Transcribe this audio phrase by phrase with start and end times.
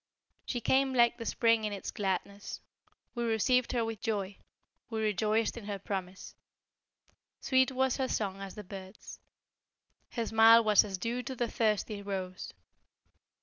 [0.47, 2.59] DIRGE She came like the Spring in its gladness
[3.13, 4.37] We received her with joy
[4.89, 6.33] we rejoiced in her promise
[7.39, 9.19] Sweet was her song as the bird's,
[10.13, 12.51] Her smile was as dew to the thirsty rose.